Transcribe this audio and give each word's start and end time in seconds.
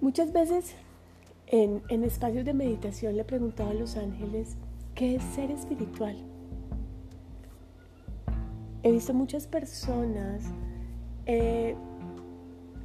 Muchas 0.00 0.32
veces 0.32 0.74
en, 1.46 1.82
espacios 2.04 2.46
de 2.46 2.54
meditación 2.54 3.18
le 3.18 3.24
preguntaba 3.24 3.72
a 3.72 3.74
los 3.74 3.98
ángeles, 3.98 4.56
¿qué 4.94 5.16
es 5.16 5.22
ser 5.22 5.50
espiritual? 5.50 6.16
He 8.82 8.92
visto 8.92 9.12
muchas 9.12 9.46
personas 9.46 10.42
eh, 11.26 11.76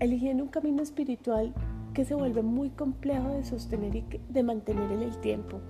eligiendo 0.00 0.42
un 0.42 0.50
camino 0.50 0.82
espiritual 0.82 1.54
que 1.94 2.04
se 2.04 2.16
vuelve 2.16 2.42
muy 2.42 2.70
complejo 2.70 3.28
de 3.28 3.44
sostener 3.44 3.94
y 3.94 4.04
de 4.28 4.42
mantener 4.42 4.90
en 4.90 5.02
el 5.02 5.16
tiempo. 5.18 5.60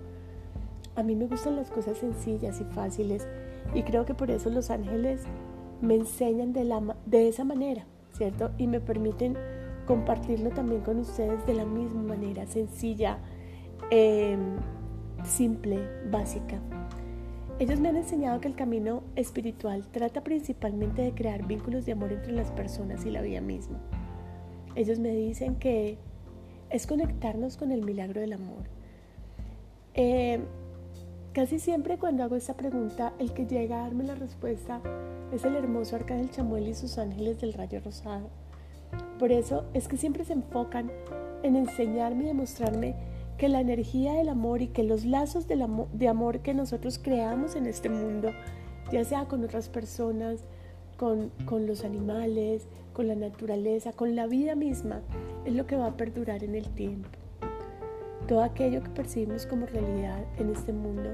A 0.95 1.03
mí 1.03 1.17
me 1.17 1.27
gustan 1.27 1.57
las 1.57 1.71
cosas 1.71 1.99
sencillas 1.99 2.63
y 2.63 2.65
fáciles 2.65 3.29
y 3.75 3.83
creo 3.83 4.07
que 4.07 4.15
por 4.15 4.31
eso 4.31 4.49
los 4.49 4.71
ángeles 4.71 5.25
me 5.83 5.97
enseñan 5.97 6.55
de, 6.55 6.65
la, 6.65 6.97
de 7.05 7.29
esa 7.29 7.45
manera, 7.45 7.85
¿cierto? 8.13 8.53
Y 8.57 8.69
me 8.69 8.81
permiten 8.81 9.37
compartirlo 9.87 10.51
también 10.51 10.83
con 10.83 10.99
ustedes 10.99 11.47
de 11.47 11.55
la 11.55 11.65
misma 11.65 12.03
manera, 12.03 12.47
sencilla, 12.47 13.19
em, 13.91 14.57
simple, 15.25 15.79
básica. 16.11 16.61
Ellos 17.59 17.81
me 17.81 17.89
han 17.89 17.97
enseñado 17.97 18.39
que 18.41 18.49
el 18.49 18.55
camino 18.55 19.03
espiritual 19.15 19.87
trata 19.91 20.23
principalmente 20.23 21.01
de 21.01 21.15
crear 21.15 21.47
vínculos 21.47 21.87
de 21.87 21.93
amor 21.93 22.13
entre 22.13 22.33
las 22.33 22.51
personas 22.51 23.07
y 23.07 23.11
la 23.11 23.23
vida 23.23 23.41
misma. 23.41 23.81
Ellos 24.75 24.99
me 24.99 25.11
dicen 25.11 25.57
que 25.57 25.97
es 26.69 26.87
conectarnos 26.87 27.57
con 27.57 27.73
el 27.73 27.83
milagro 27.83 28.21
del 28.21 28.35
amor. 28.35 28.65
Em, 29.95 30.43
casi 31.33 31.59
siempre 31.59 31.97
cuando 31.97 32.25
hago 32.25 32.37
esta 32.37 32.55
pregunta, 32.55 33.15
el 33.19 33.33
que 33.33 33.47
llega 33.47 33.79
a 33.79 33.83
darme 33.85 34.05
la 34.05 34.17
respuesta 34.17 34.83
es 35.33 35.45
el 35.47 35.57
hermoso 35.57 35.97
arcángel 35.97 36.31
Chamuel 36.31 36.69
y 36.69 36.75
sus 36.75 36.99
ángeles 36.99 37.41
del 37.41 37.55
rayo 37.55 37.81
rosado. 37.83 38.29
Por 39.19 39.33
eso 39.33 39.65
es 39.75 39.89
que 39.89 39.97
siempre 39.97 40.25
se 40.25 40.35
enfocan 40.35 40.91
en 41.43 41.57
enseñarme 41.57 42.25
y 42.25 42.27
demostrarme 42.29 42.95
que 43.39 43.49
la 43.49 43.61
energía 43.61 44.15
del 44.15 44.29
amor 44.29 44.63
y 44.63 44.69
que 44.69 44.83
los 44.83 45.05
lazos 45.05 45.47
de 45.47 46.09
amor 46.09 46.41
que 46.41 46.55
nosotros 46.55 46.99
creamos 46.99 47.55
en 47.55 47.67
este 47.67 47.89
mundo, 47.89 48.31
ya 48.91 49.05
sea 49.05 49.27
con 49.27 49.45
otras 49.45 49.69
personas, 49.69 50.41
con, 50.97 51.31
con, 51.45 51.67
los 51.67 51.85
animales, 51.85 52.67
con 52.95 53.09
la 53.09 53.15
naturaleza, 53.15 53.93
con 53.93 54.17
la 54.17 54.27
vida 54.27 54.55
misma, 54.55 55.03
es 55.45 55.55
lo 55.55 55.67
que 55.67 55.77
va 55.77 55.89
a 55.89 55.97
perdurar 55.97 56.43
en 56.45 56.55
el 56.55 56.69
tiempo. 56.71 57.09
Todo 58.27 58.43
aquello 58.43 58.83
que 58.83 58.91
percibimos 58.91 59.47
como 59.47 59.67
realidad 59.67 60.25
en 60.39 60.51
este 60.51 60.73
mundo 60.73 61.11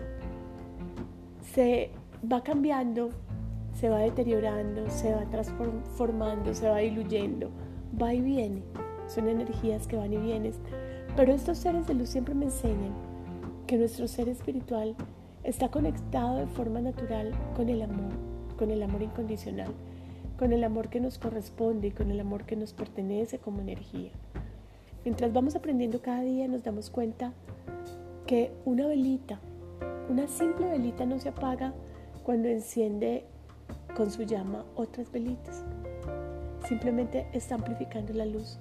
se 1.52 1.90
va 2.30 2.42
cambiando, 2.42 3.10
se 3.74 3.88
va 3.88 3.98
deteriorando, 3.98 4.88
se 4.90 5.14
va 5.14 5.24
transformando, 5.30 6.54
se 6.54 6.68
va 6.68 6.78
diluyendo 6.78 7.50
va 8.00 8.14
y 8.14 8.20
viene, 8.20 8.62
son 9.06 9.28
energías 9.28 9.86
que 9.86 9.96
van 9.96 10.12
y 10.12 10.18
vienen. 10.18 10.52
Pero 11.16 11.32
estos 11.32 11.58
seres 11.58 11.86
de 11.86 11.94
luz 11.94 12.08
siempre 12.08 12.34
me 12.34 12.46
enseñan 12.46 12.92
que 13.66 13.76
nuestro 13.76 14.08
ser 14.08 14.28
espiritual 14.28 14.96
está 15.44 15.70
conectado 15.70 16.38
de 16.38 16.46
forma 16.46 16.80
natural 16.80 17.32
con 17.56 17.68
el 17.68 17.82
amor, 17.82 18.12
con 18.58 18.70
el 18.70 18.82
amor 18.82 19.02
incondicional, 19.02 19.72
con 20.38 20.52
el 20.52 20.64
amor 20.64 20.88
que 20.88 21.00
nos 21.00 21.18
corresponde 21.18 21.88
y 21.88 21.90
con 21.90 22.10
el 22.10 22.20
amor 22.20 22.44
que 22.44 22.56
nos 22.56 22.72
pertenece 22.72 23.38
como 23.38 23.60
energía. 23.60 24.10
Mientras 25.04 25.32
vamos 25.32 25.56
aprendiendo 25.56 26.00
cada 26.00 26.22
día 26.22 26.46
nos 26.48 26.62
damos 26.62 26.88
cuenta 26.88 27.32
que 28.26 28.52
una 28.64 28.86
velita, 28.86 29.40
una 30.08 30.28
simple 30.28 30.68
velita 30.68 31.04
no 31.04 31.18
se 31.18 31.28
apaga 31.28 31.74
cuando 32.22 32.48
enciende 32.48 33.24
con 33.96 34.10
su 34.10 34.22
llama 34.22 34.64
otras 34.74 35.10
velitas 35.10 35.64
simplemente 36.66 37.26
está 37.32 37.56
amplificando 37.56 38.12
la 38.12 38.26
luz. 38.26 38.58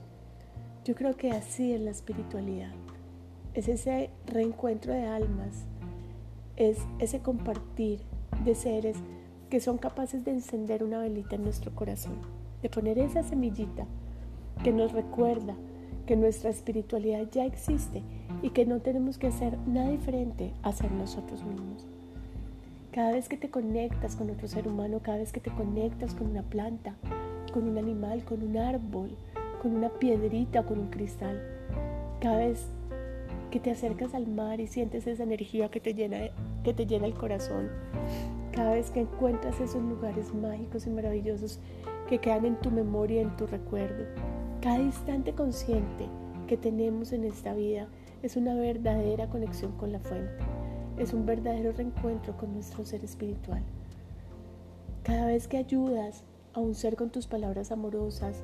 Yo 0.84 0.96
creo 0.96 1.16
que 1.16 1.32
así 1.32 1.74
es 1.74 1.82
la 1.82 1.92
espiritualidad. 1.92 2.72
Es 3.54 3.68
ese 3.68 4.10
reencuentro 4.26 4.94
de 4.94 5.06
almas, 5.06 5.66
es 6.56 6.78
ese 7.00 7.20
compartir 7.20 8.00
de 8.44 8.56
seres 8.56 8.98
que 9.50 9.60
son 9.60 9.78
capaces 9.78 10.24
de 10.24 10.32
encender 10.32 10.84
una 10.84 11.00
velita 11.00 11.36
en 11.36 11.44
nuestro 11.44 11.76
corazón, 11.76 12.18
de 12.62 12.70
poner 12.70 12.98
esa 12.98 13.24
semillita 13.24 13.86
que 14.64 14.72
nos 14.72 14.94
recuerda 14.94 15.56
que 16.06 16.16
nuestra 16.16 16.50
espiritualidad 16.50 17.28
ya 17.32 17.46
existe 17.46 18.02
y 18.42 18.50
que 18.52 18.66
no 18.66 18.82
tenemos 18.82 19.18
que 19.18 19.28
hacer 19.28 19.58
nada 19.68 19.90
diferente 19.90 20.54
a 20.64 20.72
ser 20.72 20.92
nosotros 20.92 21.44
mismos. 21.44 21.91
Cada 22.92 23.14
vez 23.14 23.30
que 23.30 23.38
te 23.38 23.50
conectas 23.50 24.18
con 24.18 24.30
otro 24.30 24.50
ser 24.50 24.68
humano, 24.68 25.00
cada 25.02 25.20
vez 25.20 25.32
que 25.32 25.40
te 25.40 25.50
conectas 25.50 26.14
con 26.14 26.28
una 26.28 26.44
planta, 26.44 26.94
con 27.54 27.70
un 27.70 27.78
animal, 27.78 28.26
con 28.26 28.44
un 28.44 28.58
árbol, 28.58 29.12
con 29.62 29.78
una 29.78 29.88
piedrita, 29.88 30.64
con 30.64 30.78
un 30.78 30.90
cristal. 30.90 31.42
Cada 32.20 32.40
vez 32.40 32.66
que 33.50 33.62
te 33.62 33.72
acercas 33.72 34.14
al 34.14 34.28
mar 34.28 34.60
y 34.60 34.68
sientes 34.68 35.08
esa 35.08 35.24
energía 35.24 35.72
que 35.72 35.80
te 35.80 35.94
llena, 35.94 36.18
que 36.66 36.74
te 36.74 36.86
llena 36.86 37.06
el 37.06 37.14
corazón, 37.14 37.70
cada 38.52 38.74
vez 38.74 38.92
que 38.92 39.00
encuentras 39.00 39.62
esos 39.62 39.82
lugares 39.82 40.34
mágicos 40.34 40.86
y 40.86 40.90
maravillosos 40.90 41.62
que 42.10 42.20
quedan 42.20 42.46
en 42.46 42.60
tu 42.60 42.72
memoria, 42.72 43.22
y 43.22 43.24
en 43.24 43.38
tu 43.38 43.48
recuerdo, 43.48 44.04
cada 44.62 44.80
instante 44.80 45.32
consciente 45.32 46.08
que 46.46 46.58
tenemos 46.58 47.14
en 47.14 47.24
esta 47.24 47.54
vida 47.54 47.88
es 48.22 48.36
una 48.36 48.54
verdadera 48.54 49.30
conexión 49.30 49.72
con 49.78 49.94
la 49.94 50.00
fuente, 50.00 50.44
es 50.98 51.14
un 51.14 51.26
verdadero 51.26 51.72
reencuentro 51.72 52.38
con 52.38 52.54
nuestro 52.54 52.86
ser 52.86 53.04
espiritual. 53.04 53.64
Cada 55.04 55.28
vez 55.28 55.48
que 55.48 55.58
ayudas 55.58 56.24
a 56.54 56.60
un 56.60 56.76
ser 56.76 56.96
con 56.96 57.10
tus 57.10 57.28
palabras 57.28 57.72
amorosas 57.72 58.44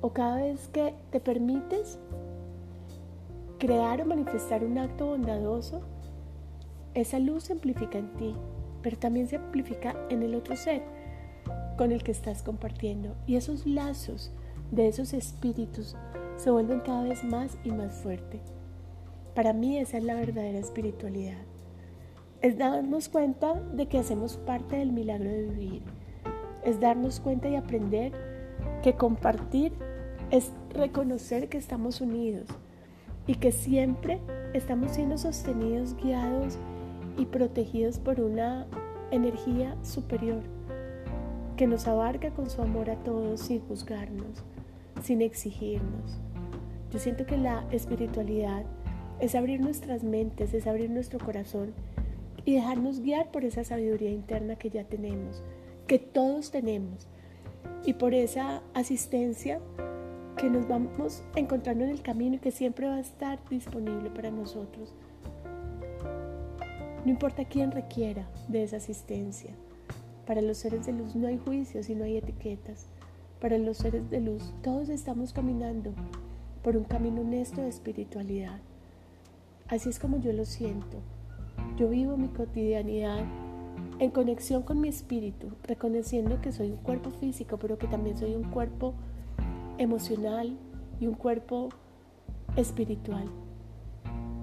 o 0.00 0.12
cada 0.12 0.36
vez 0.36 0.68
que 0.68 0.94
te 1.10 1.20
permites 1.20 1.98
crear 3.58 4.02
o 4.02 4.06
manifestar 4.06 4.64
un 4.64 4.78
acto 4.78 5.06
bondadoso, 5.06 5.82
esa 6.94 7.18
luz 7.18 7.44
se 7.44 7.52
amplifica 7.52 7.98
en 7.98 8.12
ti, 8.14 8.34
pero 8.82 8.98
también 8.98 9.28
se 9.28 9.36
amplifica 9.36 9.94
en 10.08 10.22
el 10.22 10.34
otro 10.34 10.56
ser 10.56 10.82
con 11.76 11.92
el 11.92 12.02
que 12.02 12.12
estás 12.12 12.42
compartiendo. 12.42 13.14
Y 13.26 13.36
esos 13.36 13.66
lazos 13.66 14.32
de 14.70 14.88
esos 14.88 15.12
espíritus 15.12 15.96
se 16.36 16.50
vuelven 16.50 16.80
cada 16.80 17.04
vez 17.04 17.22
más 17.24 17.56
y 17.64 17.70
más 17.70 17.94
fuertes. 17.94 18.40
Para 19.34 19.52
mí 19.52 19.78
esa 19.78 19.98
es 19.98 20.04
la 20.04 20.14
verdadera 20.14 20.58
espiritualidad. 20.58 21.38
Es 22.42 22.56
darnos 22.58 23.08
cuenta 23.08 23.54
de 23.54 23.86
que 23.86 23.98
hacemos 23.98 24.36
parte 24.38 24.76
del 24.76 24.92
milagro 24.92 25.28
de 25.28 25.42
vivir 25.42 25.82
es 26.64 26.80
darnos 26.80 27.20
cuenta 27.20 27.48
y 27.48 27.56
aprender 27.56 28.12
que 28.82 28.94
compartir 28.94 29.72
es 30.30 30.52
reconocer 30.70 31.48
que 31.48 31.58
estamos 31.58 32.00
unidos 32.00 32.46
y 33.26 33.34
que 33.34 33.52
siempre 33.52 34.20
estamos 34.54 34.92
siendo 34.92 35.18
sostenidos, 35.18 35.96
guiados 35.96 36.58
y 37.16 37.26
protegidos 37.26 37.98
por 37.98 38.20
una 38.20 38.66
energía 39.10 39.76
superior 39.82 40.42
que 41.56 41.66
nos 41.66 41.86
abarca 41.86 42.30
con 42.30 42.48
su 42.48 42.62
amor 42.62 42.90
a 42.90 42.96
todos 42.96 43.40
sin 43.40 43.60
juzgarnos, 43.60 44.44
sin 45.02 45.20
exigirnos. 45.20 46.18
Yo 46.90 46.98
siento 46.98 47.26
que 47.26 47.36
la 47.36 47.64
espiritualidad 47.70 48.64
es 49.20 49.34
abrir 49.34 49.60
nuestras 49.60 50.02
mentes, 50.02 50.54
es 50.54 50.66
abrir 50.66 50.90
nuestro 50.90 51.18
corazón 51.18 51.74
y 52.44 52.54
dejarnos 52.54 53.00
guiar 53.00 53.30
por 53.30 53.44
esa 53.44 53.64
sabiduría 53.64 54.10
interna 54.10 54.56
que 54.56 54.70
ya 54.70 54.84
tenemos 54.84 55.42
que 55.90 55.98
todos 55.98 56.52
tenemos. 56.52 57.08
Y 57.84 57.94
por 57.94 58.14
esa 58.14 58.62
asistencia 58.74 59.58
que 60.36 60.48
nos 60.48 60.68
vamos 60.68 61.24
encontrando 61.34 61.82
en 61.82 61.90
el 61.90 62.00
camino 62.00 62.36
y 62.36 62.38
que 62.38 62.52
siempre 62.52 62.86
va 62.86 62.94
a 62.94 63.00
estar 63.00 63.40
disponible 63.48 64.08
para 64.08 64.30
nosotros. 64.30 64.94
No 67.04 67.10
importa 67.10 67.44
quién 67.44 67.72
requiera 67.72 68.30
de 68.46 68.62
esa 68.62 68.76
asistencia. 68.76 69.50
Para 70.28 70.42
los 70.42 70.58
seres 70.58 70.86
de 70.86 70.92
luz 70.92 71.16
no 71.16 71.26
hay 71.26 71.38
juicios 71.38 71.90
y 71.90 71.96
no 71.96 72.04
hay 72.04 72.18
etiquetas. 72.18 72.86
Para 73.40 73.58
los 73.58 73.78
seres 73.78 74.08
de 74.10 74.20
luz 74.20 74.54
todos 74.62 74.90
estamos 74.90 75.32
caminando 75.32 75.92
por 76.62 76.76
un 76.76 76.84
camino 76.84 77.22
honesto 77.22 77.62
de 77.62 77.68
espiritualidad. 77.68 78.60
Así 79.66 79.88
es 79.88 79.98
como 79.98 80.20
yo 80.20 80.32
lo 80.32 80.44
siento. 80.44 80.98
Yo 81.76 81.88
vivo 81.88 82.16
mi 82.16 82.28
cotidianidad 82.28 83.24
en 83.98 84.10
conexión 84.10 84.62
con 84.62 84.80
mi 84.80 84.88
espíritu, 84.88 85.48
reconociendo 85.64 86.40
que 86.40 86.52
soy 86.52 86.70
un 86.70 86.78
cuerpo 86.78 87.10
físico, 87.10 87.58
pero 87.58 87.78
que 87.78 87.86
también 87.86 88.16
soy 88.16 88.34
un 88.34 88.44
cuerpo 88.44 88.94
emocional 89.78 90.56
y 91.00 91.06
un 91.06 91.14
cuerpo 91.14 91.68
espiritual, 92.56 93.24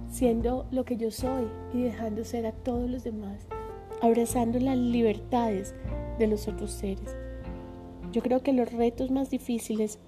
siendo 0.09 0.65
lo 0.71 0.85
que 0.85 0.97
yo 0.97 1.11
soy 1.11 1.47
y 1.73 1.81
dejando 1.81 2.23
ser 2.23 2.45
a 2.45 2.51
todos 2.51 2.89
los 2.89 3.03
demás, 3.03 3.47
abrazando 4.01 4.59
las 4.59 4.77
libertades 4.77 5.73
de 6.19 6.27
los 6.27 6.47
otros 6.47 6.71
seres. 6.71 7.15
Yo 8.11 8.21
creo 8.21 8.41
que 8.41 8.53
los 8.53 8.71
retos 8.71 9.11
más 9.11 9.29
difíciles 9.29 9.99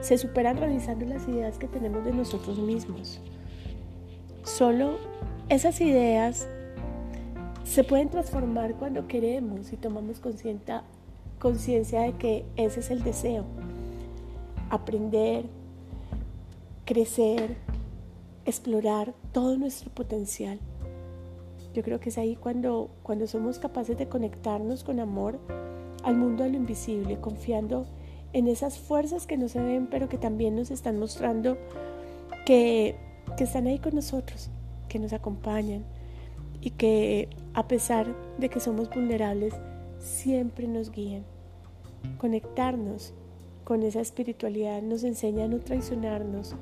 se 0.00 0.18
superan 0.18 0.56
revisando 0.56 1.06
las 1.06 1.26
ideas 1.28 1.58
que 1.58 1.68
tenemos 1.68 2.04
de 2.04 2.12
nosotros 2.12 2.58
mismos. 2.58 3.20
Solo 4.42 4.96
esas 5.54 5.82
ideas 5.82 6.46
se 7.64 7.84
pueden 7.84 8.08
transformar 8.08 8.74
cuando 8.76 9.06
queremos 9.06 9.70
y 9.70 9.76
tomamos 9.76 10.18
conciencia 10.18 10.82
de 12.00 12.12
que 12.14 12.46
ese 12.56 12.80
es 12.80 12.90
el 12.90 13.02
deseo. 13.02 13.44
Aprender, 14.70 15.44
crecer, 16.86 17.56
explorar 18.46 19.12
todo 19.32 19.58
nuestro 19.58 19.90
potencial. 19.90 20.58
Yo 21.74 21.82
creo 21.82 22.00
que 22.00 22.08
es 22.08 22.16
ahí 22.16 22.34
cuando, 22.34 22.88
cuando 23.02 23.26
somos 23.26 23.58
capaces 23.58 23.98
de 23.98 24.08
conectarnos 24.08 24.84
con 24.84 25.00
amor 25.00 25.38
al 26.02 26.16
mundo 26.16 26.44
de 26.44 26.50
lo 26.50 26.56
invisible, 26.56 27.20
confiando 27.20 27.84
en 28.32 28.48
esas 28.48 28.78
fuerzas 28.78 29.26
que 29.26 29.36
no 29.36 29.48
se 29.48 29.60
ven, 29.60 29.86
pero 29.86 30.08
que 30.08 30.16
también 30.16 30.56
nos 30.56 30.70
están 30.70 30.98
mostrando 30.98 31.58
que, 32.46 32.96
que 33.36 33.44
están 33.44 33.66
ahí 33.66 33.78
con 33.78 33.94
nosotros, 33.94 34.48
que 34.92 34.98
nos 34.98 35.14
acompañan 35.14 35.84
y 36.60 36.70
que 36.70 37.30
a 37.54 37.66
pesar 37.66 38.06
de 38.36 38.50
que 38.50 38.60
somos 38.60 38.90
vulnerables, 38.90 39.54
siempre 39.98 40.68
nos 40.68 40.92
guían. 40.92 41.24
Conectarnos 42.18 43.14
con 43.64 43.82
esa 43.84 44.00
espiritualidad 44.00 44.82
nos 44.82 45.02
enseña 45.02 45.46
a 45.46 45.48
no 45.48 45.60
traicionarnos, 45.60 46.54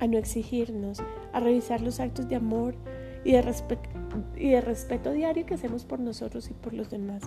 a 0.00 0.06
no 0.06 0.16
exigirnos, 0.16 1.02
a 1.34 1.40
revisar 1.40 1.82
los 1.82 2.00
actos 2.00 2.26
de 2.26 2.36
amor 2.36 2.74
y 3.22 3.32
de, 3.32 4.60
respeto 4.62 5.12
diario 5.12 5.44
que 5.44 5.54
hacemos 5.54 5.84
por 5.84 6.00
nosotros 6.00 6.48
y 6.50 6.54
por 6.54 6.72
los 6.72 6.88
demás. 6.88 7.22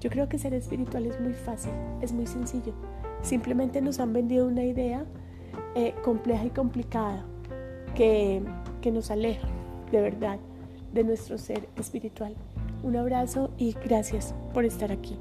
Yo 0.00 0.08
creo 0.08 0.28
que 0.28 0.38
ser 0.38 0.54
espiritual 0.54 1.04
es 1.04 1.20
muy 1.20 1.34
fácil, 1.34 1.72
es 2.00 2.12
muy 2.12 2.26
sencillo. 2.26 2.72
Simplemente 3.20 3.82
nos 3.82 4.00
han 4.00 4.14
vendido 4.14 4.46
una 4.46 4.64
idea 4.64 5.04
eh, 5.74 5.94
compleja 6.02 6.46
y 6.46 6.50
complicada 6.50 7.26
que, 7.94 8.42
que 8.80 8.90
nos 8.90 9.10
aleja 9.10 9.46
de 9.92 10.00
verdad 10.00 10.38
de 10.92 11.04
nuestro 11.04 11.38
ser 11.38 11.68
espiritual. 11.76 12.34
Un 12.82 12.96
abrazo 12.96 13.50
y 13.58 13.74
gracias 13.84 14.34
por 14.52 14.64
estar 14.64 14.90
aquí. 14.90 15.16